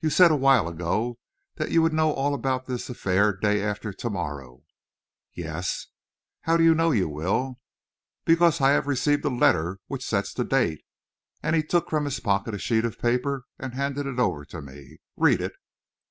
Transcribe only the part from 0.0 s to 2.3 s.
"You said a while ago that you would know